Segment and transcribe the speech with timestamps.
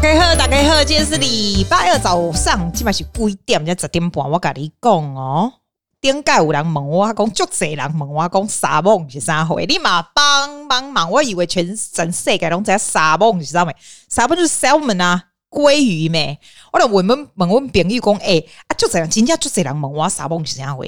[0.00, 3.66] 大家好，大家好，今天是礼拜二早上，基本是几点？
[3.66, 4.30] 才十点半。
[4.30, 5.52] 我跟你讲哦，
[6.00, 9.60] 顶盖有人问我，讲足侪人问我，讲沙梦是啥货？
[9.60, 11.10] 你嘛帮帮忙！
[11.10, 13.68] 我以为全全世界拢知沙梦是啥物？
[14.08, 16.38] 沙梦就是 salmon 啊，鲑鱼咩？
[16.72, 20.86] 我就问问问问朋友讲，诶、欸，啊，足侪人真正足侪人问我沙梦是啥货？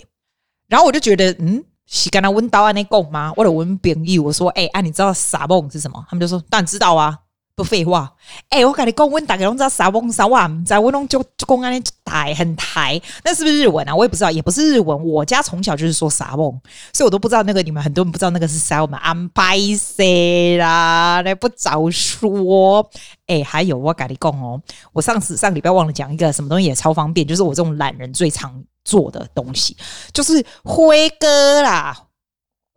[0.68, 3.32] 然后我就觉得，嗯，是跟他问到安尼讲吗？
[3.36, 6.06] 我就问朋友，我说，诶、欸，啊，你知道沙梦是什么？
[6.08, 7.18] 他们就说，当然知道啊。
[7.54, 8.10] 不废话，
[8.48, 13.94] 哎、欸，我跟你讲，我大概拢知道啥梦啥话，在我拢就就讲安台很台，那是不是日文啊？
[13.94, 15.04] 我也不知道，也不是日文。
[15.04, 16.58] 我家从小就是说啥梦，
[16.94, 18.80] 所以我都不知道那个你们很多人不知道那个是啥。
[18.80, 21.20] 我们安排谁啦？
[21.22, 22.88] 那不早说。
[23.26, 24.60] 哎、欸，还有我跟你讲哦，
[24.92, 29.76] 我上次上礼拜忘了讲一个什么东西也超方便，就是我这种懒人最常做的东西，
[30.14, 31.96] 就是辉哥啦。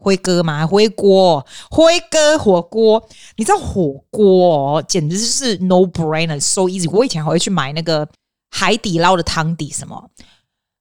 [0.04, 0.68] 辉哥吗？
[0.68, 3.02] 辉锅，辉哥火锅，
[3.38, 6.90] 你知道火锅哦，简直就是 no brainer，so easy。
[6.92, 8.06] 我以前还会去买那个
[8.52, 10.10] 海底捞的汤底什么，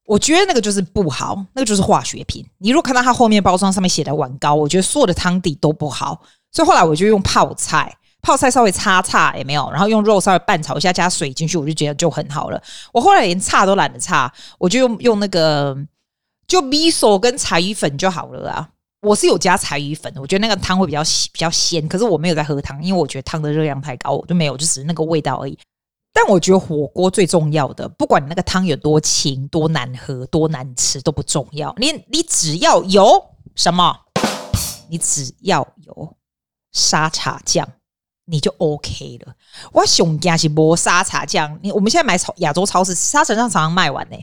[0.06, 2.44] 我觉得那个就是不好，那个就是化学品。
[2.58, 6.20] 你如果看到它后面包装上面写的碗糕，我觉得所有的汤底都不好。
[6.50, 12.62] 所以后来我就用泡菜，泡菜稍微擦擦也没有，然后用肉稍微拌炒一下，加水进去，我就觉得就很好了。
[12.92, 15.74] 我后来连擦都懒得擦，我就用用那个
[16.46, 18.68] 就米索跟柴鱼粉就好了啊。
[19.02, 25.58] 我是有加柴鱼粉的，我觉得那个汤会比较比较鲜，可是我没有在喝汤，因为我觉得汤的热量太高，我就没有，就只是那个味道而已。
[26.12, 33.98] 但我觉得火锅最重要的，不管你那个汤有多清、多难喝、多难吃都不重要，你你只要有什么，
[34.88, 36.16] 你只要有
[36.70, 37.66] 沙茶酱，
[38.26, 39.34] 你就 OK 了。
[39.72, 44.16] 我熊家是磨沙茶酱，你我们现在买超亚洲超市沙茶酱常常卖完呢、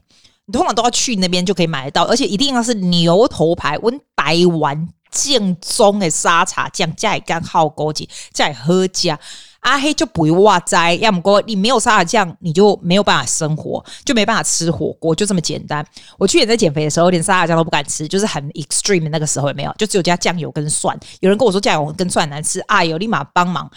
[0.49, 9.19] 你通常都要去那边就可以买得到，而且一定要是牛头牌温台湾正宗的沙茶酱，再干好高级，再喝加
[9.59, 15.85] 阿黑就不会哇哉，要么过你没有沙茶酱，你就没有办法生活，就没办法吃火锅，就这么简单。
[16.17, 20.99] 我去年在减肥的时候，连沙茶酱都不敢吃，就是很 extreme 那个时候也没有，就只有加酱油跟蒜。
[21.19, 23.69] 有人跟我说酱油跟蒜难吃，哎呦，立马帮忙，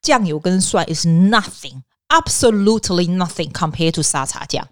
[0.00, 4.66] 酱油跟蒜 is nothing，absolutely nothing compared to 沙茶酱。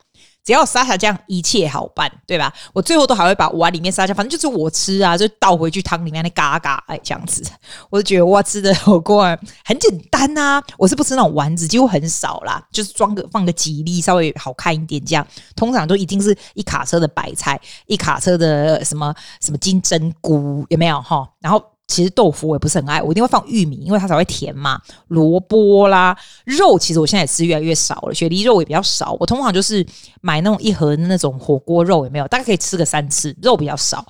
[0.44, 2.52] 只要沙茶酱，一切好办，对吧？
[2.72, 7.42] 我最后都还会把碗里面沙茶酱，反正就是我吃啊，就倒回去汤里面那嘎嘎，哎，这样子，
[7.90, 9.24] 我就觉得哇，吃的火锅
[9.64, 10.62] 很简单啊。
[10.78, 15.26] 我是不吃那种丸子，几乎很少啦，就是装个放个几粒，稍微好看一点这样。
[15.54, 21.28] 通常都一定是一卡车的白菜，一卡车的什么什么金针菇，有没有哈？
[21.40, 21.62] 然后。
[21.90, 24.80] 其实豆腐我也不是很爱，我一定会放玉米，因为它才会甜嘛。
[25.08, 29.16] 萝卜啦，肉其实我现在也吃越来越少了，雪梨肉也比较少。
[29.18, 29.84] 我通常就是
[30.20, 32.28] 买那种一盒那种火锅肉，有没有？
[32.28, 34.06] 大概可以吃个三次，肉比较少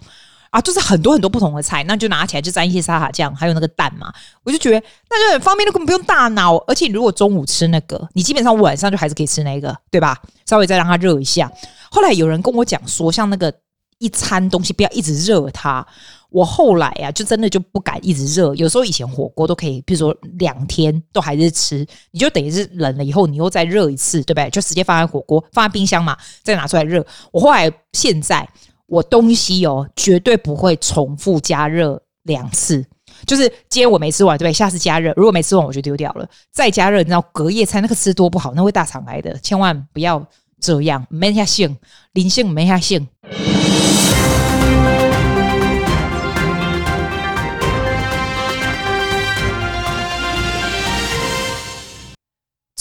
[0.50, 0.60] 啊。
[0.60, 4.12] 就是很多很多不同的菜，那就拿起来就沾一些沙茶酱，还有那个蛋嘛。
[4.44, 6.56] 我就觉得那就很方便，都根本不用大脑。
[6.66, 10.20] 而且如果中午吃那个，你基本上晚上就还是可以吃那个，对吧？
[10.46, 11.50] 稍微再让它热一下。
[11.90, 13.52] 后来有人跟我讲说，像那个
[14.00, 15.86] 一餐东西不要一直热它。
[16.30, 18.54] 我后来呀、啊，就真的就不敢一直热。
[18.54, 24.48] 有时候以前火锅都可以，比如说两天都还是吃，你就等于是冷了以后，你又再热一次，对不对？
[24.48, 27.04] 就直接放在火锅，放在冰箱嘛，再拿出来热。
[27.32, 28.48] 我后来现在
[28.86, 32.86] 我东西哦，绝对不会重复加热两次。
[33.26, 34.52] 就是今天我没吃完，对不对？
[34.52, 36.98] 下次加热，如果没吃完我就丢掉了，再加热。
[36.98, 40.24] 你知道隔夜菜那个吃多不好，那会大肠癌的，千万不要
[40.60, 41.04] 这样。
[41.10, 41.76] 没下性，
[42.12, 43.08] 灵性没下性。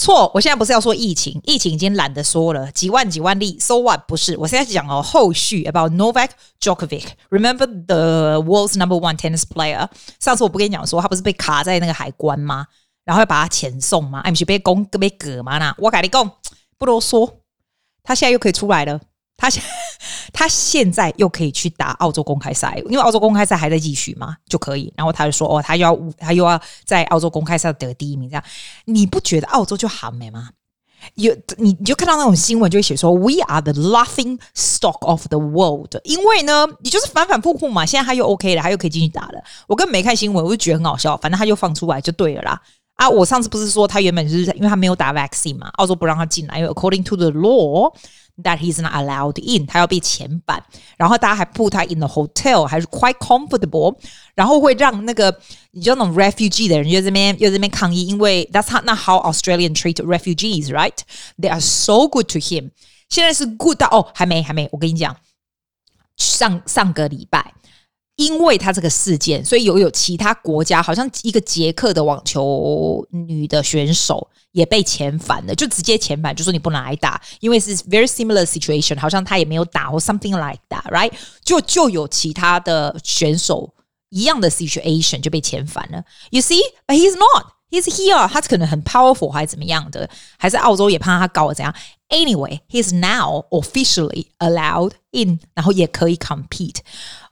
[0.00, 4.00] 错，我现在不是要说疫情，疫情已经懒得说了，几万几万例，so what？
[4.08, 9.86] 不是，我现在讲哦，后续 about Novak Djokovic，remember the world's number one tennis player？
[10.18, 12.66] 上次我不跟你讲说他不是被卡在那个海关吗？
[13.04, 14.20] 然后要把他遣送吗？
[14.20, 15.58] 哎，不是被攻被割吗？
[15.58, 16.32] 那我跟你讲，
[16.78, 17.30] 不啰嗦，
[18.02, 18.98] 他现在又可以出来了。
[19.40, 19.62] 他现
[20.32, 24.92] 他现在又可以去打澳洲公开赛，因为澳洲公开赛还在继续嘛，就可以。
[24.96, 28.44] 然后他就说：“哦，他又要他又要在澳洲公开赛得第一名。”这样
[28.84, 30.50] 你不觉得澳洲就很美吗？
[31.14, 37.86] 有你你就看到那种新闻，就会写说 “We are the laughing stock of the world”，因为呢，你就是反反复复嘛。
[37.86, 39.42] 现在他又 OK 了，他又可以继续打了。
[39.66, 41.16] 我根本没看新闻，我就觉得很好笑。
[41.16, 42.60] 反正他就放出来就对了啦。
[42.99, 50.61] 啊，我上次不是说他原本就是因为他没有打 vaccine 嘛，澳洲不让他进来，因为 according to the law。That he's not allowed in，他要被遣返，
[50.97, 53.95] 然后大家还 put 他 in the hotel，还是 quite comfortable，
[54.35, 55.33] 然后会让那个
[55.71, 62.71] 你知道那种 refugee 的人又这边又这边抗议，因为 that's not how Australian treat refugees，right？They are so good to him。
[63.07, 65.15] 现在是 good 到哦，还没还没，我跟你讲，
[66.17, 67.53] 上上个礼拜。
[68.19, 81.11] 因为他这个事件，所以有有其他国家，好像一个捷克的网球女的选手也被遣返了，就直接遣返，就说你不能来打，因为是 very similar situation，好像他也没有打或 something like that，right？
[81.43, 83.73] 就就有其他的选手
[84.11, 86.01] 一样的 situation 就被遣返了。
[86.29, 91.75] You see，but he's not，he's here，他可能很 powerful 还是怎么样的，还是澳洲也怕他搞怎样？
[92.07, 96.77] Anyway，he's now officially allowed in，然后也可以 compete。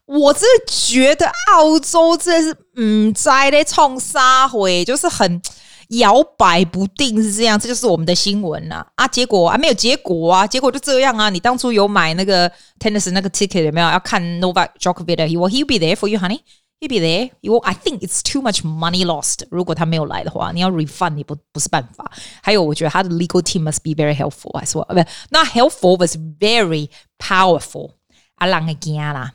[0.09, 5.41] 我真的觉得澳洲真的是嗯，在咧冲沙回，就是很
[5.89, 7.61] 摇摆不定，是这样。
[7.61, 9.09] 这就是我们的新闻呐啊，啊！
[9.09, 11.29] 结果啊，没有结果啊，结果就这样啊。
[11.29, 13.89] 你当初有买那个 tennis 那个 ticket 有没有？
[13.89, 17.31] 要看 Novak Djokovic，Will he be there for you，honey，he be there.
[17.43, 19.47] You, I think it's too much money lost.
[19.51, 22.11] 如果他没有来的话，你要 refund 你不不是办法。
[22.43, 24.87] 还有，我觉得他的 legal team must be very helpful as well.
[24.87, 24.95] 不
[25.29, 26.89] ，not helpful was very
[27.19, 27.91] powerful.
[28.37, 29.35] 啊，人会惊啦。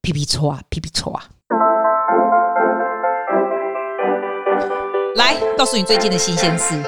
[0.00, 1.24] 皮皮错啊，皮皮错啊！
[5.16, 6.80] 来告诉你最近的新鲜事。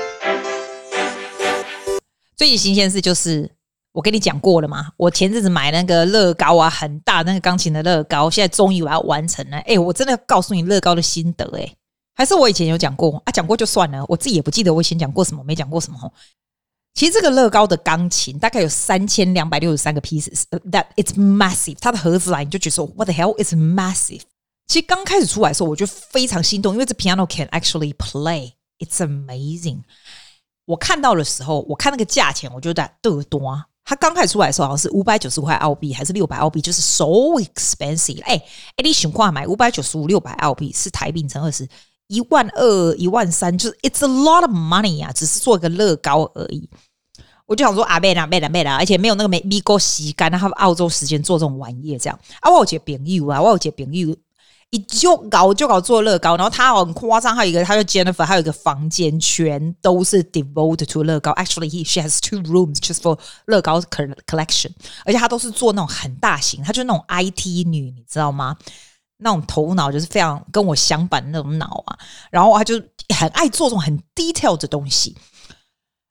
[2.37, 3.51] 最近新鲜事就是
[3.93, 9.59] 我跟你讲过了嘛，我前阵子买那个乐高啊，很大那个钢琴的乐高，现在终于我要完成了。
[9.59, 11.75] 哎，我真的要告诉你乐高的心得哎，
[12.15, 13.33] 还是我以前有讲过啊？
[13.33, 15.99] 讲过就算了，我自己也不记得我以前讲过什么，没讲过什么。
[16.94, 21.76] 其实这个乐高的钢琴大概有三千两百六十三个 pieces，that it's massive。
[21.81, 24.22] 它的盒子来你就觉得说，what the hell is massive？
[24.66, 29.81] 其实刚开始出来的时候，我就非常心动，因为这 piano can actually play，it's amazing。
[30.66, 33.64] 我看到的时候，我看那个价钱，我就在得多。
[33.84, 37.04] 它刚开始出来的时候，好像是五百九十五块澳币，还是六百澳币，就是 so
[37.40, 38.22] expensive。
[38.22, 38.34] 哎
[38.76, 41.69] 哎，你想话买五百九十五、六百澳币是台币乘二十。
[42.11, 45.12] 一万二、一万三，就是 It's a lot of money 啊！
[45.12, 46.69] 只是做一个乐高而已。
[47.47, 52.51] 我就想说啊，没啦，没啦，没啦，而且没有那个没米够洗干，他们澳洲时间做这种玩意这样啊。
[52.51, 54.17] 我有几个朋友啊，我有几个朋友，
[54.71, 61.33] 一就搞就搞做乐高，然后他很夸张，还有一个他叫 Jennifer，还有一个房间全都是 devoted to 乐高。
[61.35, 63.17] Actually, he she has two rooms just for
[63.47, 64.71] 乐高 collection，
[65.05, 68.57] 而且他都是做那种很大型，他就是那种 IT 女，你知道吗？
[69.20, 71.99] 那种头脑就是非常跟我相反那种脑啊，
[72.31, 72.75] 然后他就
[73.14, 75.17] 很爱做这种很 detail 的东西。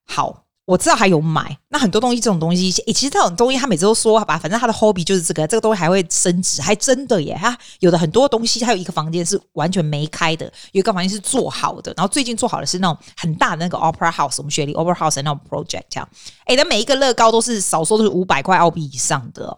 [0.06, 7.38] 好，我知道还有买那很多东西，这种东西，诶，其实这种东西他每次都说吧，反正他的 hobby 就是这个，这个东西还会升值，还真的耶！
[7.40, 16.10] 他有的很多东西，还有一个房间是完全没开的，有一个房间是做好的，然后最近做好的是那种很大的那个 Opera House，我们学的 Opera House 那种 project 这样。
[16.46, 19.58] 诶，那每一个乐高都是少说都是五百块澳币以上的，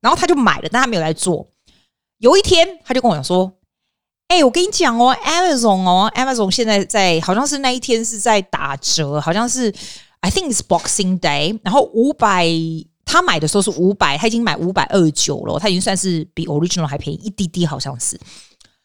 [0.00, 1.46] 然后他就买了，但他没有来做。
[2.24, 3.52] 有一天，他就跟我讲说
[4.28, 9.70] ：“哎、我跟你讲哦，Amazon 哦，Amazon 现在在，好像是那一天是在打折，好像是
[10.20, 11.60] I think it's Boxing Day。
[11.62, 12.48] 然后五百，
[13.04, 18.18] 他买的时候是五百，他已经买五百二十九了，他已经算是比 Original 还便宜一滴滴，好像是。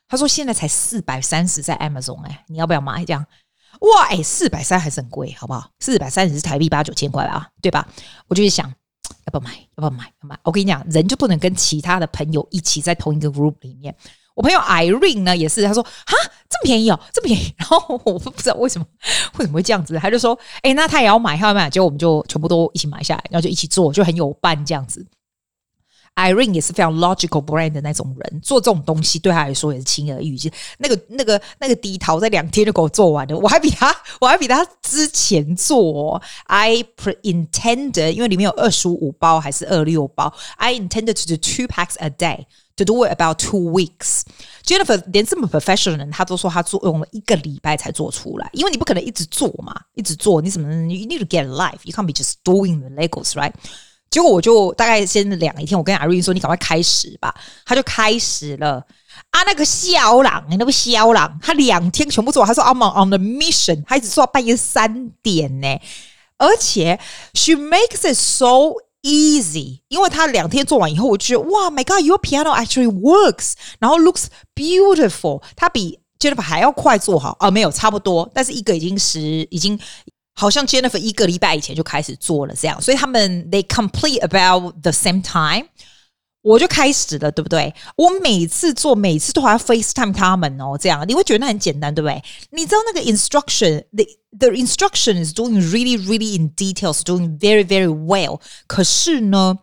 [0.10, 3.06] 他说现在才四百三十在 Amazon，哎，你要不要买？
[3.06, 3.26] 这样
[3.80, 5.70] 哇，哎，四百三还是很贵，好不好？
[5.80, 7.88] 四百三十是台币八九千块啊，对吧？
[8.28, 8.70] 我就想。”
[9.32, 9.52] 要不买？
[9.78, 10.06] 要不买？
[10.24, 10.38] 要买？
[10.44, 13.96] 我跟你讲，人就不能跟其他的朋友一起在同一个 group 里面。
[14.36, 16.16] 我朋友 Irene 呢，也是，他说：“哈，
[16.50, 17.54] 这么便宜哦，这么便宜。
[17.60, 18.86] ”然后我不知道为什么
[19.38, 25.06] 为什么会这样子，他就说：“哎，那他也要买，他要买。”结果我们就全部都一起买下来，然后就一起做，就很有伴这样子。
[26.16, 30.52] Irene 也是非常 logical brand 的那种人，做这种东西对他来说也是轻而易举。
[30.78, 36.22] 那个、那个、那个低头在两天就给我做完了，我还比他，我还比他之前做哦。
[36.46, 36.84] I
[37.24, 42.46] intended，因为里面有二十五包还是二六包，I intended to do two packs a day
[42.76, 44.24] to do it about two weeks。
[44.66, 53.54] Jennifer 连这么 professional 的人，他都说他做用了一个礼拜才做出来，因为你不可能一直做嘛，一直做，你怎么？You need to get life，you can't be just doing the Legos，right？
[54.10, 58.84] 结果我就大概先两一天，我跟阿瑞说：“你赶快开始吧。”他就开始了
[59.30, 62.48] 啊，那个肖朗，那个肖朗，他两天全部做完。
[62.48, 65.80] 他说：“I'm on the mission。”他一直做到半夜三点呢，
[66.38, 67.00] 而且
[67.36, 68.74] she makes it so
[69.04, 74.26] easy，因为他两天做完以后，我就觉得哇，My God，your piano actually works，然后 looks
[74.56, 75.44] beautiful。
[75.56, 79.80] 他比 Jennifer 还要快做好啊，没有差不多，但是一个已经是已经。
[80.39, 85.69] 好像 Jennifer 一个礼拜以前就开始做了，这样，所以他们 they complete about the same time，
[86.43, 87.73] 我就开始了，对不对？
[87.97, 92.23] 我每次做，每次都还要 FaceTime 他们哦，这样你会觉得那很简单，对不对？
[92.51, 94.05] 你知道那个 instruction，the
[94.39, 98.41] the instruction is doing really really in details，doing very very well。
[98.67, 99.57] 可是呢，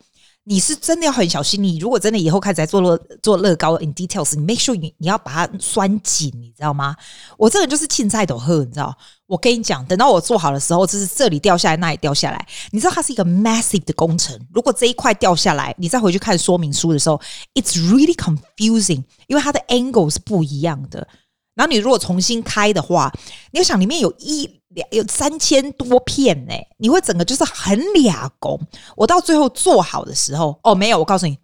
[0.49, 1.61] 你是真的要很小心。
[1.61, 6.95] 你如果真的以后开始在做乐做乐高 in details，你 make sure 你你要把它拴紧，你知道吗？
[7.37, 8.97] 我这个人就是青菜都喝，你知道？
[9.27, 14.39] 我跟你讲，等到我做好的时候，就是这里掉下来，那里掉下来，你知道它是一个 massive 的工程。
[14.53, 17.21] 如果这一块掉下来，你再回去看说明书的时候
[17.55, 21.09] ，it's really confusing，因为它的 angle 是不一样的。
[21.57, 23.13] 然后你如果重新开的话，
[23.51, 24.87] 你要想里面有一两。
[24.91, 28.61] 有三千多片呢，你会整个就是很俩工。
[28.95, 31.39] 我到最后做好的时候，哦，没有，我告诉你，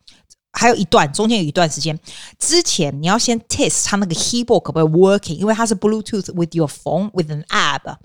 [0.53, 1.99] 还有一段，中间有一段时间。
[2.39, 7.97] 之前你要先 test 它那个 keyboard 可不可以 working，因为它是 Bluetooth with your phone with an app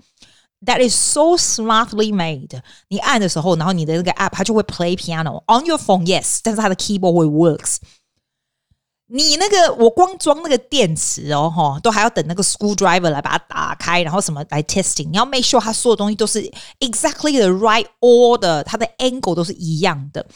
[0.64, 2.58] that is so smartly made。
[2.88, 7.76] 你按的时候，然后你的那个 app 它就会 play piano on your phone，yes，但是它的 keyboard 会 works。
[9.10, 15.08] 你那个，我光装那个电池哦，哈，都还要等那个 screwdriver 来把它打开，然后什么来 testing。
[15.08, 16.42] 你要 make sure 它所有东西都是
[16.80, 20.26] exactly the right order，它的 angle 都是一样的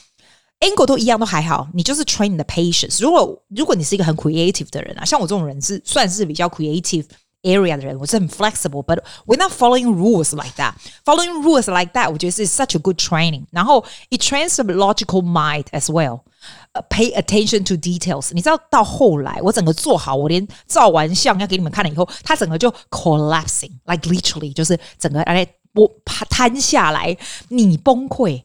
[0.60, 1.68] ，angle 都一样都还好。
[1.74, 3.02] 你就是 train 你的 patience。
[3.02, 7.04] 如果如果你是一个很 creative 的人啊，像我这种人是算是比较 creative
[7.42, 10.72] area 的人，我是很 flexible，but we're not following rules like that。
[11.04, 13.44] Following rules like that，我觉得是 such a good training。
[13.50, 16.20] 然后 it trains the logical mind as well。
[16.88, 18.30] Pay attention to details。
[18.32, 27.14] 你知道到后来，我整个做好，我连照完相要给你们看了以后，它整个就 collapsing，like literally，就是整个哎，我趴瘫下来，
[27.48, 28.44] 你崩溃，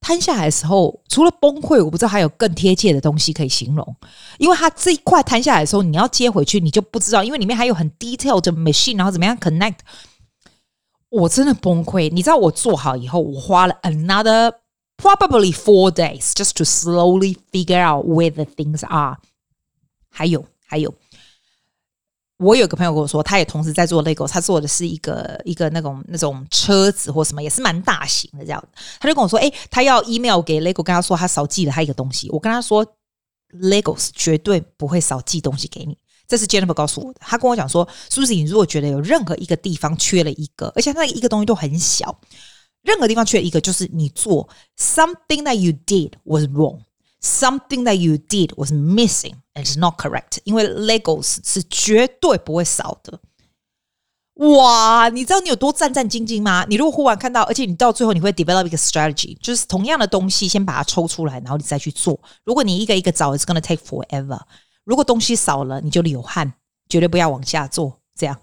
[0.00, 3.96] 瘫下来的时候，除了崩溃，我不知道还有更贴切的东西可以形容。
[4.38, 9.76] 因为它这一块瘫下来的时候，你要接回去，你就不知道，因为里面还有很 detailed 的 machine，然后怎么样 connect，
[11.10, 12.10] 我真的崩溃。
[12.12, 14.52] 你知道我做好以后，我花了 another。
[15.00, 19.16] Probably four days just to slowly figure out where the things are。
[20.10, 20.92] 还有还有，
[22.38, 28.62] 我有个朋友跟我说，他也同时在做 Lego，他做的是一个一个那种那种车子或什么，也是蛮大型的这样。
[28.98, 32.28] 他就跟我说，诶，他要 email 给 Lego，跟他说他少寄了他一个东西。
[32.30, 32.84] 我跟他说
[33.54, 35.96] ，Legos 绝对不会少寄东西给你。
[36.26, 37.20] 这是 Jennifer 告诉我的。
[37.22, 42.20] 他跟我讲说，Susie，你如果觉得有任何一个地方缺了一个，而且那一个东西都很小。
[42.88, 50.38] 任何地方缺一个，就是你做 something that you did was wrong，something that you did was missing and is not correct。
[50.44, 53.20] 因为 Legos 是绝对不会少的。
[54.36, 56.64] 哇，你知道你有多战战兢兢吗？
[56.68, 62.18] 你如果忽然看到，而且你到最后你会 develop 一个 strategy，就是同样的东西先把它抽出来，然后你再去做。
[62.44, 64.40] 如果你一个一个找，it's gonna take forever。
[64.84, 66.54] 如果东西少了，你就流汗，
[66.88, 68.00] 绝对不要往下做。
[68.14, 68.40] 这样，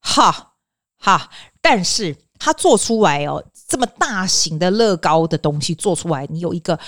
[0.00, 0.54] 哈
[0.98, 1.30] 哈。
[1.60, 3.43] 但是他做出来哦。
[3.67, 6.79] 这么大型的乐高的东西做出来，你有一个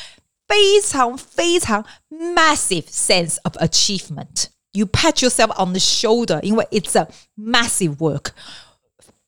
[0.48, 4.46] 非常非常 massive sense of achievement.
[4.72, 7.08] You pat yourself on the shoulder，因为 it's a
[7.38, 8.32] massive work.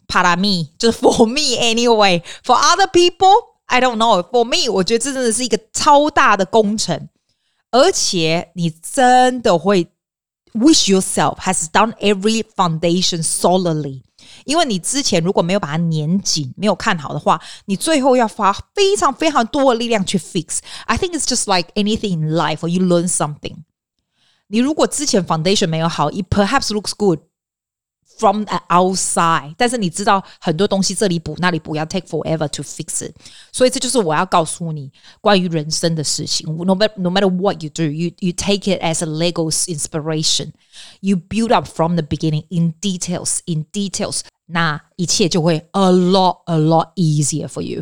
[0.08, 2.24] Para me，就是 for me anyway.
[2.43, 3.34] For other people,
[3.65, 4.24] I don't know.
[4.24, 7.10] For me，我觉得这真的是一个超大的工程，
[7.72, 9.88] 而且你真的会
[10.53, 14.01] wish yourself has done every foundation solidly.
[14.48, 23.63] 因为你之前如果没有把它粘紧，没有看好的话，你最后要花非常非常多的力量去 fix。I think it's just like anything in life, or you learn something。
[24.48, 27.20] 你如果之前 foundation 没有好，it perhaps looks good
[28.17, 33.13] from the outside，但是你知道很多东西这里补那里补要 take forever to fix it。
[33.51, 36.48] 所以这就是我要告诉你关于人生的事情。
[36.48, 40.51] No matter no matter what you do, you you take it as a Legos inspiration.
[41.01, 44.22] You build up from the beginning in details, in details.
[44.46, 47.82] 那一切就会 a lot a lot easier for you。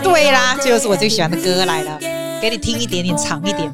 [0.03, 1.97] 对啦，这就是我最喜欢的歌来了，
[2.41, 3.73] 给你听一点点长一点。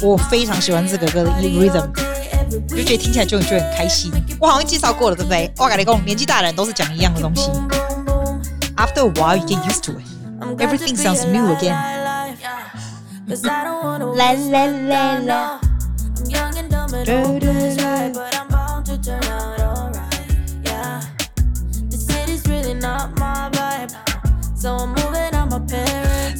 [0.00, 1.90] 我非常喜欢这个歌的 rhythm，
[2.68, 4.12] 就觉得听起来就就很开心。
[4.40, 5.52] 我好像介绍过了，对不对？
[5.58, 7.50] 我跟你讲，年纪大的人都是讲一样的东西。
[8.76, 10.04] After a while, you get used to it.
[10.60, 11.74] Everything sounds new again.
[14.14, 15.60] 啦啦啦啦。
[17.00, 17.04] 你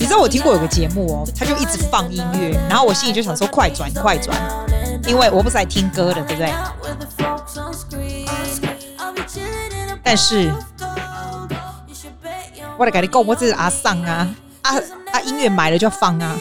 [0.05, 4.37] 知道我听过有个节目哦，他就一直放音乐，然后我心里就想说快转快转，
[5.07, 6.53] 因为我不是在听歌的，对不对？
[10.03, 10.53] 但是，
[12.77, 14.29] 我来跟你讲，我这是阿桑啊，
[14.63, 14.77] 啊
[15.13, 16.37] 啊，音乐买了就要放啊。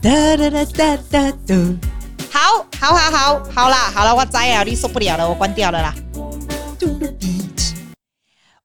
[0.00, 1.54] 哒哒哒哒哒哒，
[2.34, 5.94] 好，好，好，好，好啦，好了，我栽了，你受不了了，我关掉了啦。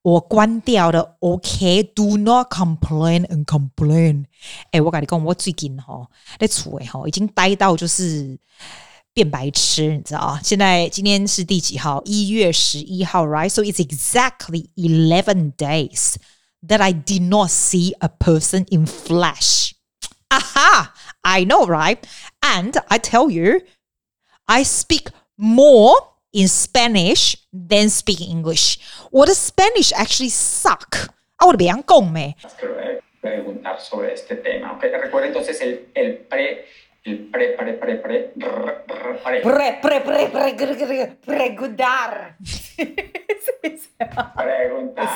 [0.02, 4.24] 我关掉了，OK，Do not complain and complain。
[4.72, 6.04] 哎，我跟你讲，我最近哈
[6.36, 8.36] 在厝诶哈，已经呆到就是
[9.14, 10.40] 变白痴，你知道啊？
[10.42, 12.02] 现在今天是第几号？
[12.04, 16.14] 一月十一号，right？So it's exactly eleven days
[16.66, 19.74] that I did not see a person in flesh.
[20.30, 20.92] Aha!
[21.24, 22.06] I know, right?
[22.42, 23.60] And I tell you,
[24.48, 25.94] I speak more
[26.32, 28.78] in Spanish than speak English.
[29.10, 31.10] 我的 Spanish actually suck.
[31.36, 32.36] 啊，我的别讲没。
[33.22, 34.78] Preguntar sobre este tema.
[34.78, 34.90] Okay?
[34.90, 36.64] Recuerda entonces el, el pre
[37.04, 42.36] el pre, pre, pre, pre, pre, pre, pre, pre, pre, preguntar.
[44.36, 45.08] preguntar,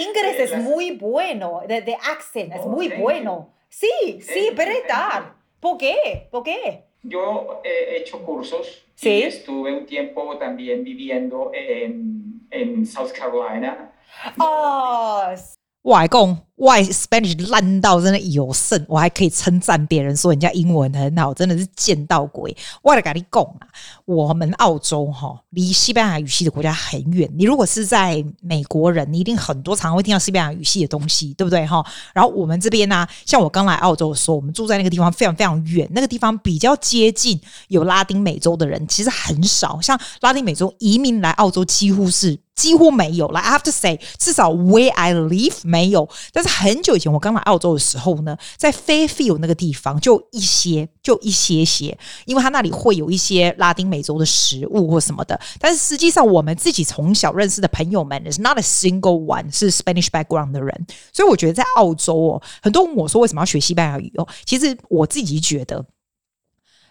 [0.00, 3.54] inglés es muy bueno, the, accent es muy bueno.
[3.68, 5.34] Sí, sí, preguntar.
[5.60, 6.28] ¿Por qué?
[6.30, 6.84] ¿Por qué?
[7.02, 9.10] Yo he hecho cursos ¿Sí?
[9.10, 13.92] y estuve un tiempo también viviendo en, en South Carolina.
[14.38, 15.34] Oh,
[15.82, 16.47] 外公。
[16.58, 22.56] 外 Spanish 烂到真的有剩，我还可以称赞别人说人家英文很好，真的是见到鬼。
[22.82, 23.66] 我来跟你讲啊，
[24.04, 27.30] 我们澳洲哈离西班牙语系的国家很远。
[27.36, 31.84] 你如果是在美国人，你一定很多常会听到西班牙语系的东西，对不对哈？
[32.12, 39.80] 然后我们这边呢、啊，像我刚来澳洲的时候，我们住在那个地方非常非常远，那个地方比较接近有拉丁美洲的人，其实很少。
[39.80, 43.28] 像拉丁美洲移民来澳洲几乎是几乎没有。
[43.28, 46.47] 来，I have to say，至少 where I live 没有，但是。
[46.48, 55.38] 很久以前，我刚来澳洲的时候呢，在 Fairfield 那个地方就一些，就一些些，因为它那里会有一些拉丁美洲的食物或什么的。
[55.60, 60.86] 但是实际上，我们自己从小认识的朋友们，is not a single one 是 Spanish background 的人。
[61.12, 65.84] 所以我觉得在澳洲哦，很多人问我说为什么要学西班牙语哦，其实我自己觉得，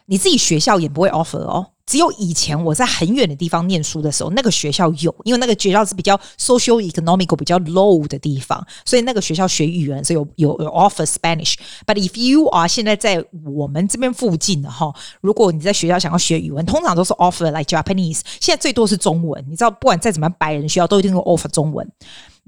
[0.07, 1.67] 你自己学校也不会 offer 哦。
[1.85, 11.55] 只有以前我在很远的地方念书的时候，那个学校有，因为那个学校是比较 social economical 比较 low 的地方，所以那个学校学语言是有有有 offer Spanish。
[11.85, 18.19] But if you are 现在在我们这边附近的哈，如果你在学校想要学语文，通常都是 offer like Japanese。
[18.41, 21.89] 现在最多是中文，你知道，不管再怎么样，白人学校都一定会 offer 中文。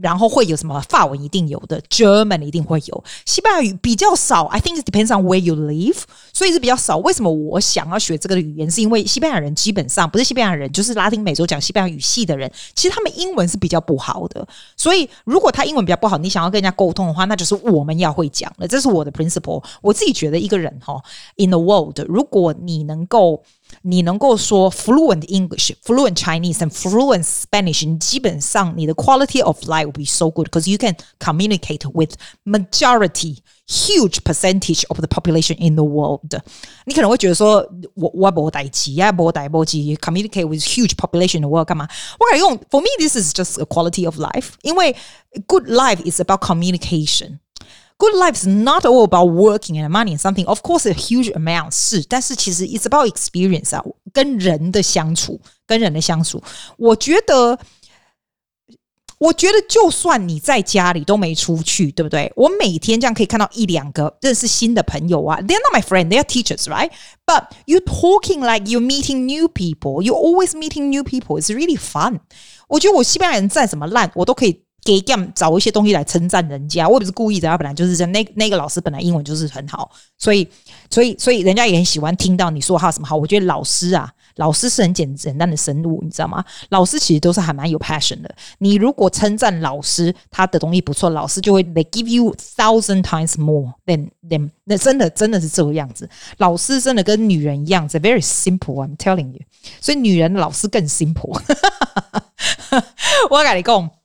[0.01, 4.45] 然后会有什么法文一定有的，German 一定会有，西班牙语比较少。
[4.45, 6.01] I think it depends on where you live，
[6.33, 6.97] 所以是比较少。
[6.97, 8.69] 为什么我想要学这个语言？
[8.69, 14.47] 是因为西班牙人基本上不是西班牙人，就是拉丁美洲讲西班牙语系的人，其实他们英文是比较不好的。
[14.77, 18.67] 所以如果他英文比较不好，你想要跟人家沟通的话，那就是我们要会讲了。
[18.67, 19.63] 这是我的 principle。
[19.81, 21.01] 我自己觉得一个人哈
[21.37, 23.43] ，in the world，如果你能够。
[23.82, 30.70] 你能够说 fluent English, fluent Chinese and fluent Spanish，你基本上你的 quality of life will be so good because
[30.70, 36.40] you can communicate with majority, huge percentage of the population in the world。
[36.86, 41.88] 你可能会觉得说，我我不代志啊，不代不志，communicate with huge population in the world 干嘛？
[42.18, 44.94] 我感觉用 for me this is just a quality of life，因为
[45.46, 47.40] good life is about communication。
[47.98, 50.44] Good life is not all about working and money and something.
[50.46, 56.42] Of course, a huge amount 是，但是其实 it's about experience 啊，跟人的相处，跟人的相处。
[56.76, 57.56] 我觉得，
[59.18, 62.32] 我觉得就算你在家里都没出去，对不对？
[62.34, 65.38] 我每天这样可以看到一两个认识新的朋友啊。
[65.40, 66.90] They're not my friend, they're teachers, right?
[67.24, 70.02] But you talking like you're meeting new people.
[70.02, 71.40] You're always meeting new people.
[71.40, 72.18] It's really fun.
[72.66, 74.64] 我觉得我西班牙人再怎么烂，我都可以。
[74.83, 78.11] 给样找一些东西来称赞人家，我也不是故意的，他本来就是这样。
[78.11, 80.47] 那那个老师本来英文就是很好，所以
[80.89, 83.15] 所以所以人家也很喜欢听到你说他什么好。
[83.15, 86.43] 我觉得老师啊，老师是很简简单的生物，你知道吗？
[86.69, 88.33] 老师其实都是还蛮有 passion 的。
[88.59, 94.49] 你如果称赞老师他的东西不错，老师就会 they give you thousand times more than them。
[94.63, 96.09] 那真的真的是这个样子。
[96.37, 98.85] 老师真的跟女人一样是 very simple。
[98.85, 99.41] I'm telling you，
[99.81, 101.41] 所以女人的老师更 simple。
[103.29, 103.98] 我跟你讲。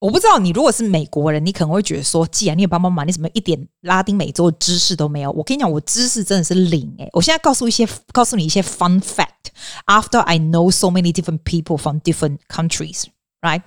[0.00, 5.30] 我不知道你如果是美国人，你可能会觉得说，既然你有爸爸妈妈，你怎么一点拉丁美洲的知识都没有？
[5.32, 7.06] 我跟你讲，我知识真的是零诶。
[7.12, 9.52] 我现在告诉一些，告诉你一些 fun fact。
[9.84, 13.04] After I know so many different people from different countries,
[13.42, 13.60] right？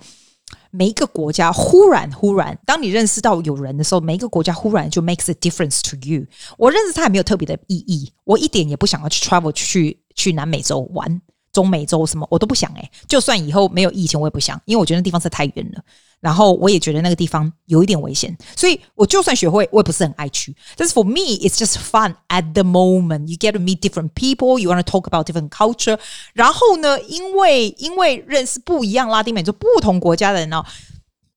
[0.72, 6.26] 每一个国家忽然忽然，当你认识到有人的时候，每一个国家忽然就 makes a difference to you。
[6.58, 11.22] 我认识他也没有特别的意义，我一点也不想要去 travel 去去南美洲玩。
[11.52, 15.80] 中美洲什么我都不想诶、就算以后没有疫情，我也不想，因为我觉得那地方是太远了。
[16.24, 20.56] 然后我也觉得那个地方有一点危险，所以我就算学会，我也不是很爱去。
[20.74, 23.26] 但是 for me, it's just fun at the moment.
[23.26, 25.98] You get to meet different people, you want to talk about different culture.
[26.32, 30.64] 然后呢，因为因为认识不一样拉丁美洲不同国家的人呢，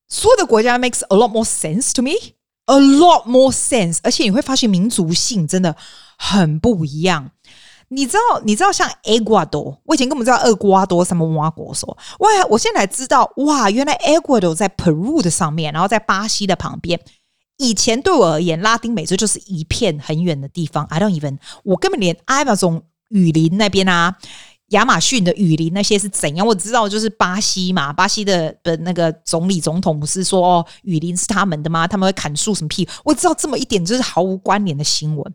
[0.08, 2.12] 所有的国家 makes a lot more sense to me,
[2.68, 3.98] a lot more sense。
[4.04, 5.76] 而且你会发现民族性真的
[6.18, 7.32] 很不一样。
[7.90, 11.88] 你知道，你知道像厄瓜多，我以前根本不知道厄瓜多什么挖国手，
[12.20, 17.00] 哇，我现在才知道，哇，原来厄瓜多在 Peru 的上面，然后在巴西的旁边。
[17.58, 20.86] 以前对我而言，拉丁美洲就是一片很远的地方。
[20.86, 24.16] I don't even，我根本连 Amazon 雨林那边啊，
[24.68, 26.46] 亚马逊的雨林那些是怎样？
[26.46, 31.88] 我知道就是巴西嘛，巴西的的那个总理总统不是说哦，雨林是他们的吗？
[31.88, 32.88] 他们会砍树什么屁？
[33.04, 35.34] 我知道这么一点，就是毫无关联的新闻。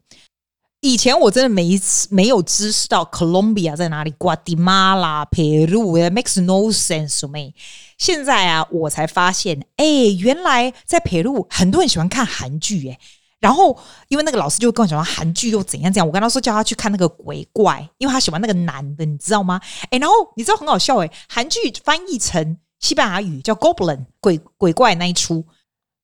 [0.83, 7.53] 以前我真的没没有知识到 Colombia 在哪里，Guatemala、Peru，it makes no sense to me。
[7.97, 9.85] 现在啊，我才发现，哎、
[10.18, 12.99] 原来在佩鲁很多人喜欢看韩剧，哎，
[13.38, 19.61] 然后因为那个老师就跟我讲说韩剧又怎样怎样，我跟他说叫他去看那个鬼怪，因为他喜欢那个男的，你知道吗？
[19.90, 25.47] 哎，然后你知道很好笑，哎，韩剧翻译成西班牙语叫 Goblin 鬼鬼怪那一出。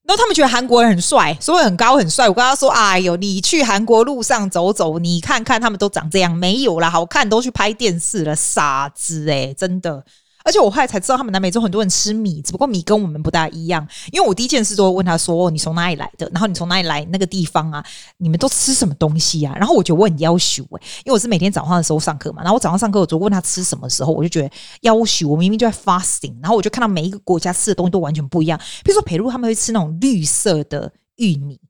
[0.08, 2.26] 然后他们觉得韩国人很帅，所以很高很帅。
[2.26, 10.02] 我跟他说：“哎呦，你去韩国路上走走，你看看他们都长这样，没有啦，好看都去拍电视了，傻子诶，真的。”
[10.48, 13.86] 而且我后来才知道，他们南美洲很多人吃米，只不过米跟我们不大一样。
[14.10, 16.26] 因为我第一件事都会问他说：“，你从哪里来的？
[16.32, 17.84] 然后你从哪里来那个地方啊？
[18.16, 22.40] 你们都吃什么东西啊？”然后我觉得我很要求诶，因为我是每天早上的时候上课嘛。
[22.42, 25.28] 然后我早上上课，我就问他吃什么时候，我就觉得要求。
[25.28, 28.58] 我明明就在 fasting，然后我就看到每一个国家吃的东西都完全不一样。
[28.82, 31.60] 比如说，佩鲁他们会吃那种绿色的玉米，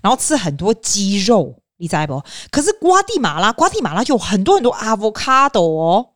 [0.00, 2.22] 然后吃很多鸡肉，你知不？
[2.52, 6.10] 可是瓜地马拉，瓜地马拉就有很多很多 avocado 哦。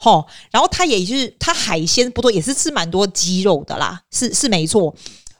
[0.00, 4.94] 齁，然后他也就是他海鲜不多，也是吃蛮多鸡肉的啦，是是没错。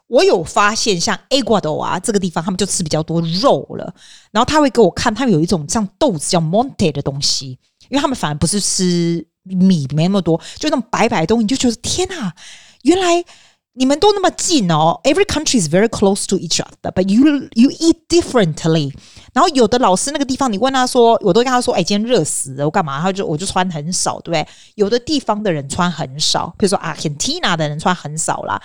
[0.08, 3.94] 我有发现，像 A 瓜多啊这个地方，他们就吃比较多肉了。
[4.32, 12.34] 然后他会给我看，他们有一种像豆子叫 monte 的东西，因为他们反而不是吃米没那么多，就那种白白的东西，你就觉得天哪，
[12.82, 13.24] 原来。
[13.74, 18.92] 你们都那么近哦，Every country is very close to each other, but you you eat differently。
[19.38, 23.00] 然后有的老师那个地方，你问他说，我都跟他说，哎，今天热死了，我干嘛？
[23.00, 24.44] 他就我就穿很少，对不对？
[24.74, 28.60] 有的地方的人穿很少，比如说 Argentina 的人穿很少啦。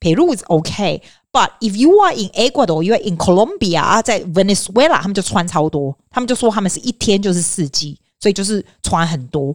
[0.00, 9.52] Peru is OK，but if you are in Ecuador, you are in Colombia，在 Venezuela，他们就穿超多，他们就说他们是一天就是四季，所以就是穿很多，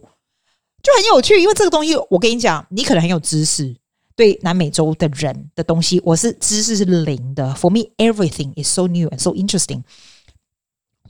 [0.80, 1.40] 就很有趣。
[1.42, 3.74] 因为这个东西，我跟你讲，你可能很有知识。
[4.14, 7.52] 对南美洲的人的东西，我是知识是零的。
[7.54, 9.82] For me, everything is so new and so interesting。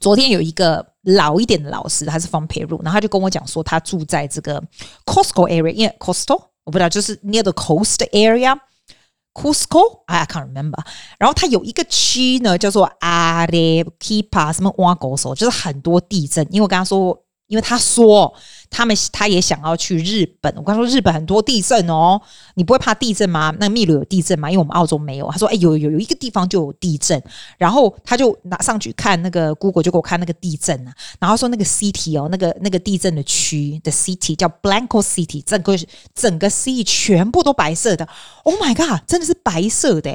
[0.03, 4.61] 昨天有一个老一点的老师，他是方培入然后他就跟我讲说，他住在这个
[5.07, 10.85] Costco area，因为 Costco 我不知道，就是 near the coast area，Cusco，I can't remember。
[11.19, 16.45] 然后他有一个区呢，叫做 Arequipa，什么挖狗手，就是很多地震。
[16.51, 17.17] 因为我跟他说。
[17.53, 18.33] 因为他说
[18.71, 22.19] 他们他也想要去日本，我刚说日本很多地震哦，
[22.55, 23.55] 你不会怕地震吗？
[23.61, 24.51] 那秘鲁有地震吗？
[24.51, 25.31] 因为我们澳洲没有。
[25.31, 27.23] 他说：“哎，有有有一个地方就有地震。”
[27.59, 30.95] 然后他就拿上去看那个 Google，就给我看那个地震啊。
[31.21, 35.79] 然后说那个 city 哦，那个那个地震的区的 city 叫 Blanco City，整个
[36.15, 38.09] 整个 city 全部都白色的。
[38.45, 40.11] Oh my god，真的是白色的。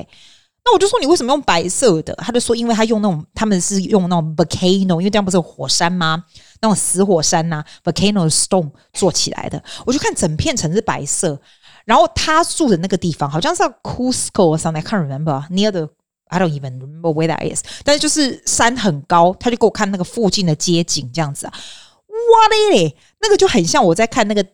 [0.65, 2.13] 那我就说你为什么用白色的？
[2.15, 6.25] 他就说因为他用那种他们是用那种 volcano，因为这样不是火山吗？
[6.61, 11.39] 那种死火山呐、volcano stone 做起来的，我就看整片城是白色。
[11.85, 15.89] 然后他住的那个地方好像是 Cusco or something，I can't remember near the
[16.27, 17.63] I don't even remember where that is。
[17.85, 24.45] 但是就是山很高，他就给我看那个附近的街景这样子啊，哇嘞，那个就很像我在看那个，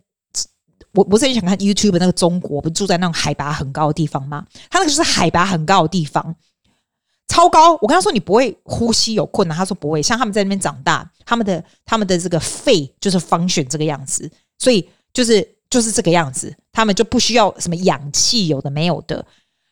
[0.94, 4.46] 我不是很想看 YouTube 那个中国，不是住在那种海拔很高的地方吗？
[4.70, 6.36] 他那个就是海拔很高的地方。
[7.34, 7.74] 超高！
[7.82, 10.04] 我跟他说，你不会呼吸有困难，他说不会。
[10.04, 19.26] 像他们在那边长大，他们的他们的这个肺就是 function 这个样子，所以就是就是这个样子，他们就不需要什么氧气，有的没有的。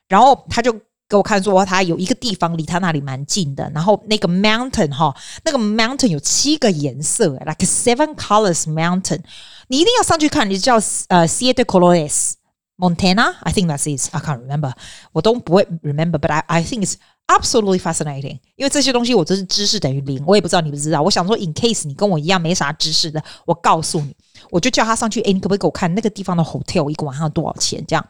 [0.09, 0.73] 然后他就
[1.07, 9.19] 给我看说，他有一个地方离他那里蛮近的，然后那个 mountain 哈，那个 mountain 有七个颜色，like seven colors mountain，
[9.67, 10.77] 你一定要上去看，你叫
[11.09, 12.31] 呃 Siete Colores
[12.77, 14.73] Montana，I think that's it，I can't remember，
[15.11, 16.95] 我都不会 remember，but I I think it's
[17.31, 21.01] Absolutely fascinating，因为这些东西我真是知识等于零，我也不知道你不知道。
[21.01, 24.13] 我想说，in case 你跟我一样没啥知识的，我告诉你，
[24.49, 25.21] 我就叫他上去。
[25.21, 27.81] 哎，你可不可以给我看那个地方的 hotel 一个晚上多少钱？
[27.87, 28.05] 这样，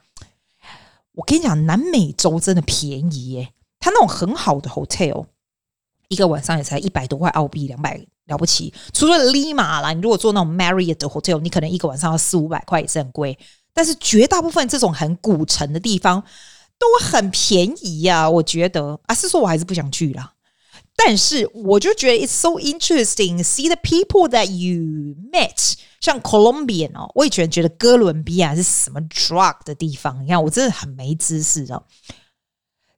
[1.13, 3.53] 我跟你讲，南美洲真的便宜耶。
[3.79, 5.25] 他那种很好的 hotel，
[6.07, 8.73] 一个晚上也才一百多块澳币，两百了不起。
[8.91, 13.37] 除了 Lima 啦，你如果做那种 Marriott 的 hotel，你可能一个晚上要四五百块，也是很贵。
[13.71, 16.23] 但是绝大部分这种很古城的地方。
[16.80, 20.32] 都很便宜呀、啊，我觉得啊，是说我还是不想去啦。
[20.98, 31.82] 但是我就觉得 it's so interesting see the people that you met，像 Colombian 哦，我以前觉得哥伦比亚是什么 drug 的地方，你看我真的很没知识哦。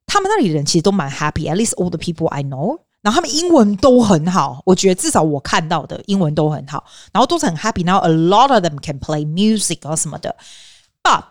[0.06, 2.80] 他们那里人其实都蛮 happy，at least all the people I know。
[3.00, 7.86] 然后他们英文都很好，我觉得至少我看到的英文都很好，然后都是很 happy。
[7.86, 10.34] 然后 a lot of them can play music 啊什么的。
[11.02, 11.24] But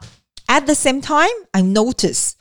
[0.47, 2.31] at the same time, I notice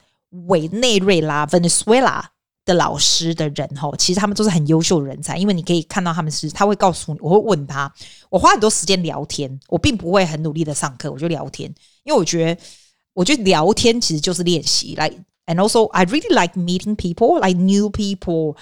[0.48, 2.24] 委内瑞拉 Venezuela
[2.63, 7.91] 的老师的人哈，其实他们都是很优秀的人才，因为你可以看到他们是，他会告诉你，我会问他，
[8.30, 12.62] 我花很多时间聊天，我并不会很努力的上课，我就聊天，因为我觉得，
[13.13, 14.96] 我觉得聊天其实就是练习。
[14.96, 15.17] Like
[15.48, 18.58] and also, I really like meeting people, like new people.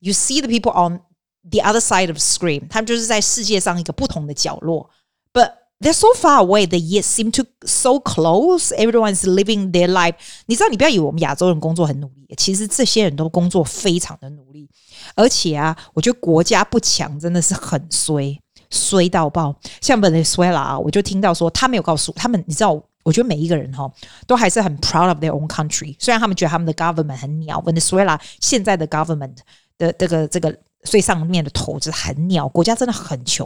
[0.00, 1.00] You see the people on
[1.48, 4.90] the other side of the screen，他们就是在世界上一个不同的角落
[5.32, 6.66] ，but they're so far away.
[6.66, 8.72] They yet seem to so close.
[8.74, 10.14] Everyone's living their life.
[10.46, 14.68] 你知道，你不要以为我们亚洲人工作很努力，其实这些人都工作非常的努力。
[15.14, 18.38] 而且啊，我觉得国家不强真的是很衰，
[18.70, 19.54] 衰到爆。
[19.80, 23.90] 像 Venezuela 啊，我就听到说他没有告诉他们，你知道，我觉得每一个人哈
[24.26, 25.96] 都还是很 proud of their own country。
[25.98, 29.36] 虽然他们觉得他们的 government 很鸟，Venezuela 现在的 government。
[29.76, 33.44] 的这个这个最上面的头子很鸟，国家真的很穷。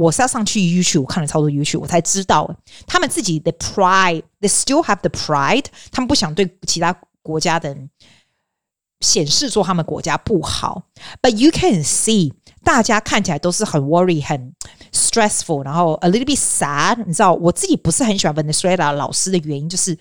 [0.00, 2.54] 我是要上去 YouTube，我看了超多 YouTube，我才知道
[2.86, 7.90] 他们自己的 pride，they still have the pride，他们不想对其他国家的人
[9.00, 10.82] 显示说他们国家不好。
[11.22, 14.54] But you can see，大家看起来都是很 worry，很
[14.92, 17.02] stressful，然后 a little bit sad。
[17.06, 19.96] 你知道，我自己不是很喜欢 Venezuela 老师的原因，就是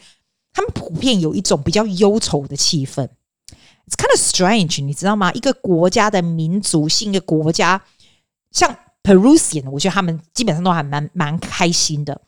[0.51, 3.07] 他们普遍有一种比较忧愁的气氛。
[3.87, 5.31] It's kind of strange，你知道吗？
[5.33, 7.81] 一个国家的民族性，一个国家
[8.51, 8.75] 像
[9.09, 12.21] Perusian，我觉得他们基本上都还蛮蛮开心的。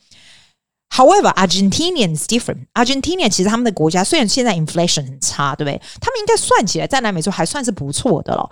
[0.89, 2.67] However, Argentinian is different.
[2.73, 5.81] Argentina 其实他们的国家虽然现在 inflation 很差，对不对？
[5.99, 8.49] 他们应该算起来在南美洲还算是不错的了。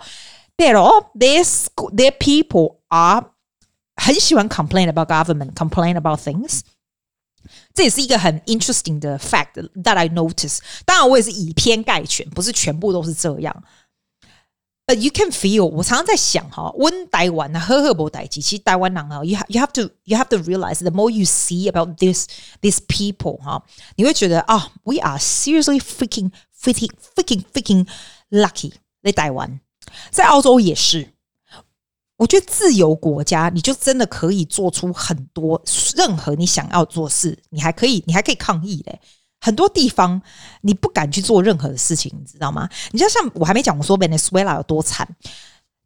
[0.56, 3.24] Pero this their people are
[3.96, 6.60] 很喜欢 complain about government, complain about things.
[7.72, 10.58] 这也是一个很 interesting 的 fact that I notice。
[10.84, 13.64] 当然，我也是以偏概全，不是全部都是这样。
[14.87, 18.41] But you can feel，我常常在想哈，温台湾啊，呵呵，无代志。
[18.41, 22.27] 其实台湾人啊，you have you have to you have to realize the more you see about this
[22.61, 23.63] these people 哈，
[23.95, 27.87] 你会觉得啊、，we are seriously freaking freaking freaking freaking
[28.31, 28.73] lucky。
[29.03, 29.59] 在台湾，
[30.11, 31.13] 在澳洲也是。
[32.17, 35.59] 我觉得自由国家，你就真的可以做出很多
[35.95, 38.99] 任何你想要做事，你还可以，你还可以抗议嘞。
[39.41, 40.21] 很多地方
[40.61, 42.69] 你不敢去做任何的事情，你知道吗？
[42.91, 45.07] 你就像我还没讲，我说 Venezuela 有多惨。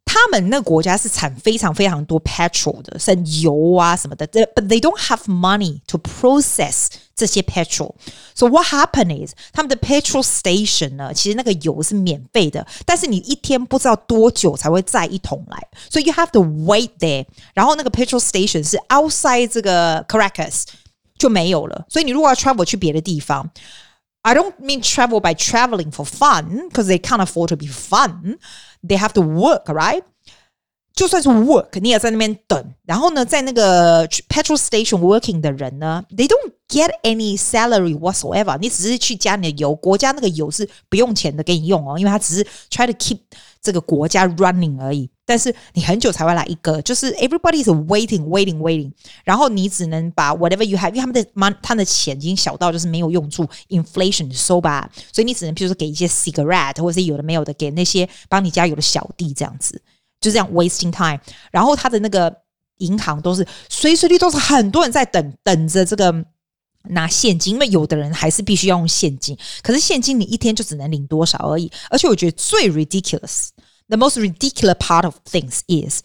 [0.08, 4.26] 他们那个国家是产非常非常多 petrol 的，像油啊什么的。
[4.28, 7.94] But they don't have money to process 这些 petrol.
[8.34, 17.26] So what happened is 他们的 petrol station 呢，其实那个油是免费的，但是你一天不知道多久才会载一桶来，所以 you have to wait there。
[17.52, 20.62] 然后那个 petrol station 是 outside 这个 Caracas
[21.17, 21.85] 就没有了。
[21.89, 23.49] 所以你如果要 travel 去别的地方，
[24.23, 28.37] I don't mean travel by traveling for fun because they can't afford to be fun.
[28.87, 30.03] They have to work, right?
[30.93, 32.73] 就算是 work，你也在那边等。
[32.85, 38.57] 然后呢，在那个 petrol station working 的人呢，they don't get any salary whatsoever。
[38.59, 43.19] 你只是去加你的油，国家那个油是不用钱的给你用哦，因为他只是 try to keep
[43.61, 45.09] 这个国家 running 而已。
[45.26, 48.90] 但是你很久才会来一个，就是 everybody is waiting, waiting, waiting。
[49.24, 59.82] 然后你只能把 whatever you have，因为他们的 money，他的钱已经小到就是没有用处，inflation so bad，所以你只能譬如说给一些 cigarette，或者是有的没有的给那些帮你加油的小弟这样子。
[60.18, 61.20] 就这样 wasting time，
[61.52, 62.34] 然后他的那个
[62.78, 66.24] 银行都是随时随地都是很多人在等等着这个
[66.84, 71.70] 拿现金，因为有的人还是必须要用现金，可是现金你一天就只能领多少而已。
[71.90, 73.48] 而且我觉得最 ridiculous
[73.89, 76.01] ridiculous，the most ridiculous part of things is，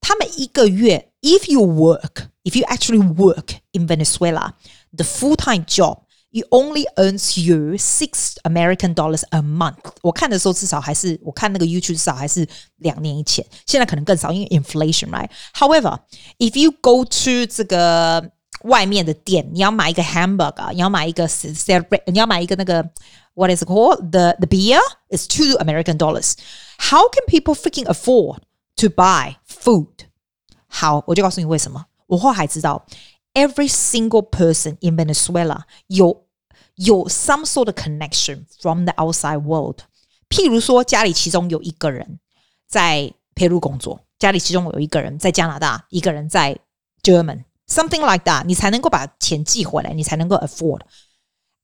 [0.00, 8.94] 他们一个月，if you work，if you actually work in Venezuela，the full-time job。It only earns you six American
[8.94, 9.78] dollars a month。
[10.00, 12.46] 我看的时候至少还是我看那个 YouTube 至少还是
[12.76, 15.98] 两年以前，现在可能更少，因为 inflation right。However,
[16.38, 18.30] if you go to 这个
[18.62, 22.88] 外面的店，你要买一个 hamburger，你要买一个 celebrate，你要买一个那个
[23.34, 28.40] what is it called the the beer is two American dollars。How can people freaking afford
[28.76, 29.88] to buy food？
[30.66, 31.86] 好，我就告诉你为什么。
[32.06, 32.86] 我后来还知道，
[33.34, 36.26] every single person in Venezuela 有。
[36.76, 39.80] 有 some sort of connection from the outside world，
[40.30, 42.20] 譬如说家里其中有一个人
[42.66, 46.56] 在佩鲁工作，家里其中有一个人在加拿大，一个人在
[47.02, 50.80] German，something like that，你才能够把钱寄回来，你才能够 afford。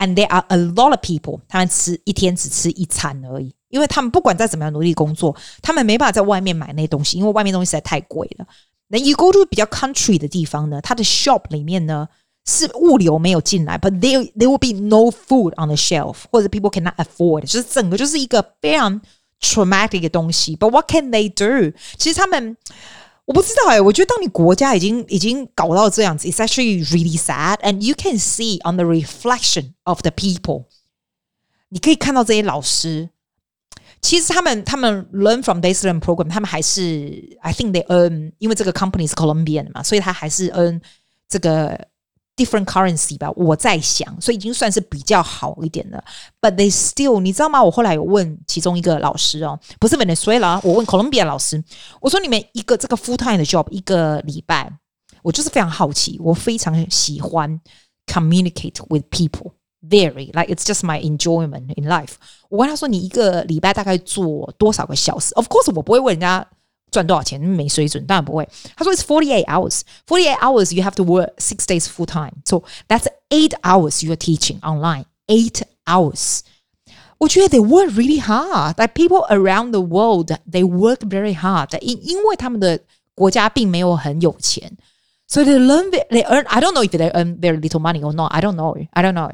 [0.00, 8.46] And there are a lot of people，他们吃一天只吃一餐而已，因为他们不管再怎么样努力工作，他们没办法在外面买那些东西，因为外面东西实在太贵了。
[8.88, 12.08] 那 you go to 比较 country 的地方呢，它的 shop 里面呢。
[12.48, 19.00] 是物流没有进来，but there there will be no food on the shelf，或者 people cannot afford，就是整个就是一个非常
[19.40, 20.56] traumatic 的东西。
[20.56, 21.76] But what can they do？
[21.98, 22.56] 其实他们。
[23.24, 27.58] 我不知道哎、欸，我觉得当你国家已经已经搞到这样子，it's actually really sad.
[27.58, 30.66] And you can see on the reflection of the people，
[31.70, 33.10] 你可以看到这些老师，
[34.00, 40.80] 其实他们他们 learn from this learn program，他们还是 I think they earn，因为这个 company 是 Colombian 嘛，所以他还是 earn
[41.28, 41.88] 这个。
[42.40, 46.04] different currency 吧，我在想，所以已经算是比较好一点的。
[46.40, 47.62] But they still，你知道吗？
[47.62, 51.64] 我后来有问其中一个老师哦，不是 Venezuela，我问 Colombia 老师，
[52.00, 54.70] 我说你们一个这个 full time 的 job 一个礼拜，
[55.22, 57.58] 我就是非常好奇，我非常喜欢
[58.06, 62.16] communicate with people，very like it's just my enjoyment in life。
[62.50, 65.34] 我问他说，你一个礼拜大概做多少个小时？
[65.36, 66.46] Of course，我不会问人家。
[66.91, 68.47] 赚多少钱没水准，当然不会。
[68.75, 69.81] 他说 It's forty eight hours.
[70.05, 72.33] Forty eight hours you have to work six days full time.
[72.45, 75.05] So that's eight hours you are teaching online.
[75.27, 76.41] Eight hours.
[77.19, 78.75] 我觉得 they work really hard.
[78.77, 81.69] Like people around the world, they work very hard.
[81.79, 82.81] 因因为他们的
[83.15, 84.75] 国家并没有很有钱
[85.27, 86.45] ，so they learn they earn.
[86.47, 88.33] I don't know if they earn very little money or not.
[88.33, 88.75] I don't know.
[88.91, 89.31] I don't know.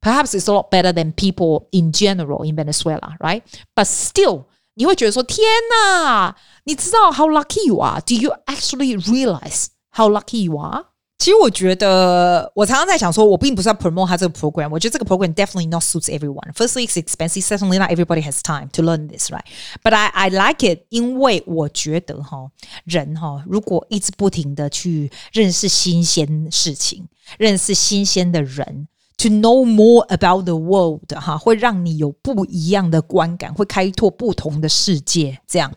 [0.00, 3.44] Perhaps it's a lot better than people in general in Venezuela, right?
[3.76, 4.48] But still.
[4.75, 8.01] 你会觉得说天哪，你知道 how lucky you are?
[8.01, 10.85] Do you actually realize how lucky you are?
[11.19, 14.69] 其实我觉得，我常常在想说，我并不是要 promote 他这个 program。
[14.71, 16.51] 我觉得这个 program definitely not suits everyone.
[16.53, 17.43] Firstly, it's expensive.
[17.43, 19.45] Secondly, not everybody has time to learn this, right?
[19.83, 22.49] But I I like it，因为我觉得哈，
[22.85, 27.05] 人哈，如果一直不停的去认识新鲜事情，
[27.37, 28.87] 认识新鲜的人。
[29.18, 35.40] To know more about the world，哈，会让你有不一样的观感，会开拓不同的世界。
[35.46, 35.72] 这样，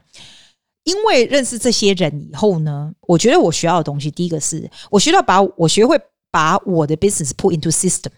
[0.84, 5.97] 因为认识这些人以后呢，我觉得我学到的东西，第一个是我学到把我学会
[6.30, 8.12] 把我的 business put into system。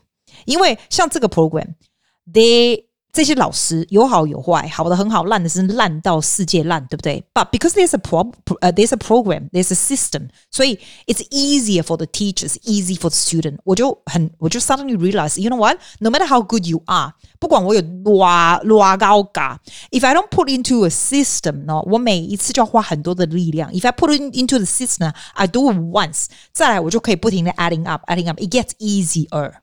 [0.45, 7.24] 因为像这个 program，they 这些老师有好有坏，好的很好，烂的是烂到世界烂，对不对？
[7.32, 13.16] But because there's a pro，呃，there's a program，there's a system，所以 it's easier for the teachers，easy for the
[13.16, 13.56] student。
[13.64, 18.22] 我就很，我就 suddenly realize，you know what？No matter how good you are，不管我有多
[18.64, 19.58] 多高嘎，
[19.90, 23.72] if I don't put into a system，呢，我每一次就要花很多的力量。
[23.72, 29.54] If I put it into the system，I do it once，再来我就可以不停的 adding up，adding up，it gets easier。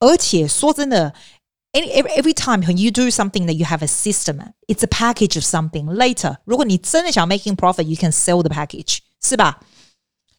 [0.00, 1.14] 而且说真的。
[1.74, 5.36] Every, every time when you do something that you have a system, it's a package
[5.36, 5.86] of something.
[5.86, 9.60] Later，如果你真的想 making profit, you can sell the package，是吧？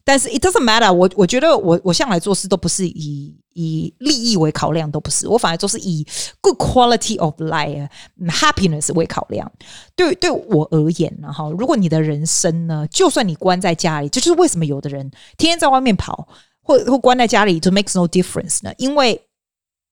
[0.04, 1.08] 但是 it doesn't matter 我。
[1.08, 5.26] 我我觉得我我向来做事都不是以以利益为考量，都不是。
[5.26, 6.06] 我反而都是以
[6.40, 7.88] good quality of life,
[8.28, 9.50] happiness 为考量。
[9.96, 16.28] 对对我而言呢，哈，如果你的人生呢，就算你关在家里，这就是为什么有的人天天在外面跑，
[16.62, 18.72] 或或关在家里，to makes no difference 呢？
[18.76, 19.20] 因为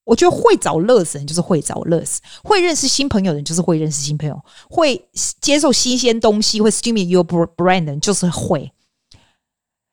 [0.07, 5.05] 我觉得会找乐子人就是会找乐子，会认识新朋友的人就是会认识新朋友，会
[5.41, 8.71] 接受新鲜东西，会 stimulate your brain 的人就是会。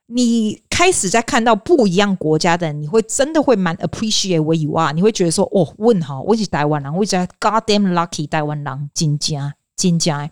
[0.07, 10.29] 你开始在看到不一样国家的人，你会真的会蛮 appreciate where you are，你会觉得说哦，问好，我是台湾人，我是 goddamn lucky 台湾人，真假真假，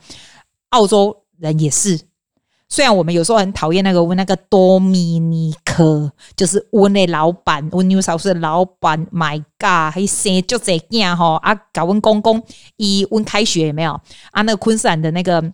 [0.69, 1.99] 澳洲人也是。
[2.73, 12.41] 虽然我们有时候很讨厌那个问那个多米尼克，就是问的老板，问 New South 的老板，My God，还生就这样吼啊，搞问公公，
[12.77, 13.91] 一问开学有没有
[14.31, 14.41] 啊？
[14.41, 15.53] 那个昆士兰的那个。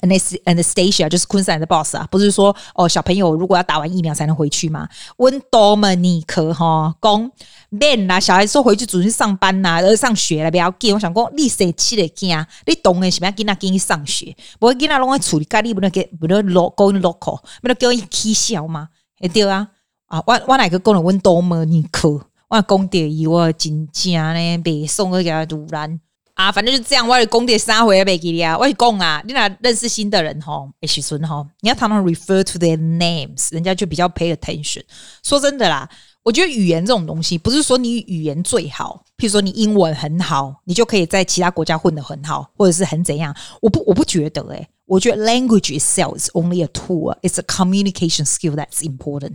[0.00, 4.88] Anastasia 就是昆山的 boss 啊，不是说哦，小朋友如果要打完疫苗才能回去吗？
[5.16, 7.30] 温多么尼克哈讲
[7.70, 10.94] man 啦，小孩说回去准去上班呐，而上学了不要紧。
[10.94, 12.46] 我想讲你谁气的惊？
[12.66, 18.88] 你懂的是不要跟他跟你上学，不会跟他拢在处理家里不能给不能 local local，不能给我起笑吗？
[19.32, 19.68] 对啊，
[20.06, 22.20] 啊，我我哪个讲了温多么尼克？
[22.48, 26.00] 我讲第一我真正呢，北宋个叫突然。
[26.38, 27.06] 啊，反正就这样。
[27.06, 34.82] 我的工地三回来给你啊，我讲啊，你俩认识新的人吼，哎，许孙吼，你要常常 refer to their names，人家就比较 pay attention。
[35.24, 35.88] 说真的啦，
[36.22, 43.34] 我觉得语言这种东西，不是说你语言最好，譬如说你英文很好，你就可以在其他国家混得很好，或者是很怎样。
[43.60, 49.32] 我不，我不觉得诶、我觉得 language itself is only a tool，it's a communication skill that's important。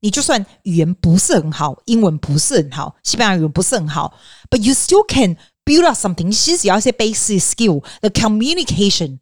[0.00, 4.12] 你就算语言不是很好，英文不是很好，西班牙语不是很好
[4.50, 5.36] ，but you still can。
[5.72, 9.18] Build up something，其实只要一些 basic skill，the communication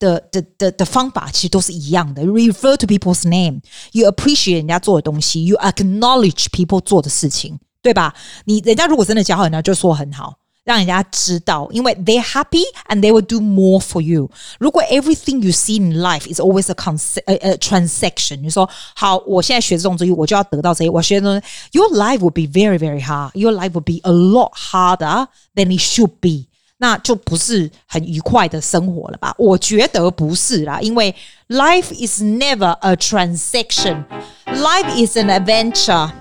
[0.00, 2.24] 的的的的方法其实都是一样的。
[2.24, 8.14] Refer to people's name，you appreciate 人家做的东西，you acknowledge people 做的事情，对吧？
[8.46, 10.38] 你人家如果真的教好，人家就说很好。
[10.63, 14.29] 让人家知道，因为 they're happy and they will do more for you。
[14.59, 20.89] 如果 everything you see in life is always a concept, a, a transaction，你说好，我现在学这种东西，我就要得到这些。
[20.89, 23.31] 我学的东西，your life will be very very hard.
[23.33, 26.47] Your life will be a lot harder than it should be。
[26.79, 29.33] 那就不是很愉快的生活了吧？
[29.37, 31.15] 我觉得不是啦，因为
[31.47, 34.03] life is never a transaction,
[34.47, 36.11] life is an adventure。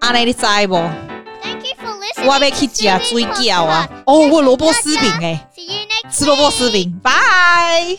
[0.00, 1.13] 阿内你知不？
[2.25, 3.87] 我要去吃水饺啊！
[4.05, 5.47] 哦，我萝卜丝饼哎，
[6.11, 7.97] 吃萝卜丝饼，拜。